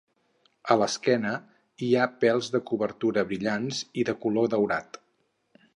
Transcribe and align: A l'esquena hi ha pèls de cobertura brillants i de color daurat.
A 0.75 0.77
l'esquena 0.83 1.33
hi 1.87 1.89
ha 1.95 2.07
pèls 2.25 2.49
de 2.57 2.63
cobertura 2.71 3.27
brillants 3.33 3.83
i 4.05 4.09
de 4.11 4.19
color 4.25 4.53
daurat. 4.57 5.01